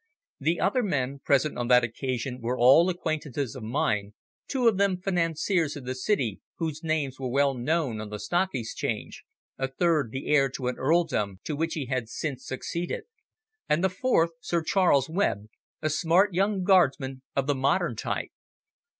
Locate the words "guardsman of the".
16.63-17.53